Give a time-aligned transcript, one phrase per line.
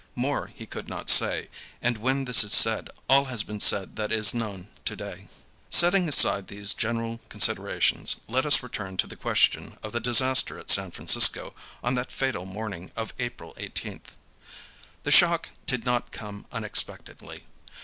[0.15, 1.47] More he could not say,
[1.79, 5.27] and when this is said all has been said that is known to day.
[5.69, 10.71] Setting aside these general considerations, let us return to the question of the disaster at
[10.71, 11.53] San Francisco
[11.83, 14.15] on that fatal morning of April 18th.
[15.03, 17.43] The shock did not come unexpectedly.